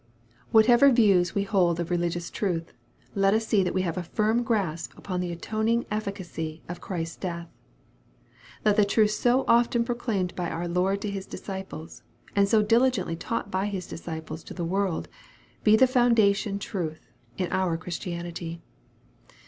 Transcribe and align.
Whatever 0.49 0.91
views 0.91 1.35
we 1.35 1.43
hold 1.43 1.79
of 1.79 1.91
re 1.91 1.97
ligious 1.97 2.31
truth, 2.31 2.73
let 3.13 3.35
us 3.35 3.45
see 3.45 3.61
that 3.61 3.75
we 3.75 3.83
have 3.83 3.99
a 3.99 4.03
firm 4.03 4.41
grasp 4.41 4.97
upon 4.97 5.19
the 5.19 5.31
atoning 5.31 5.85
efficacy 5.91 6.63
of 6.67 6.81
Christ's 6.81 7.17
death. 7.17 7.47
Let 8.65 8.77
the 8.77 8.83
truth 8.83 9.11
so 9.11 9.45
often 9.47 9.85
proclaimed 9.85 10.35
by 10.35 10.49
our 10.49 10.67
Lord 10.67 11.01
to 11.01 11.11
His 11.11 11.27
disciples, 11.27 12.01
and 12.35 12.49
so 12.49 12.63
diligently 12.63 13.15
taught 13.15 13.51
by 13.51 13.69
the 13.69 13.79
disciples 13.79 14.43
to 14.45 14.55
the 14.55 14.65
world, 14.65 15.07
be 15.63 15.75
the 15.75 15.85
foundation 15.85 16.57
truth 16.57 17.11
in 17.37 17.51
our 17.51 17.77
Christianity. 17.77 18.59